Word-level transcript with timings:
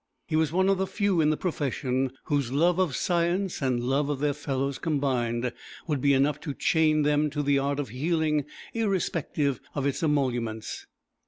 He 0.27 0.35
was 0.35 0.51
one 0.51 0.67
of 0.67 0.79
the 0.79 0.87
few 0.87 1.21
in 1.21 1.29
the 1.29 1.37
profession, 1.37 2.11
whose 2.23 2.51
love 2.51 2.79
of 2.79 2.95
science 2.95 3.61
and 3.61 3.83
love 3.83 4.09
of 4.09 4.19
their 4.19 4.33
fellows 4.33 4.79
combined, 4.79 5.53
would 5.85 6.01
be 6.01 6.13
enough 6.15 6.39
to 6.39 6.55
chain 6.55 7.03
them 7.03 7.29
to 7.29 7.43
the 7.43 7.59
art 7.59 7.79
of 7.79 7.89
healing, 7.89 8.45
irrespective 8.73 9.61
of 9.75 9.85
its 9.85 10.01
emoluments. 10.01 10.87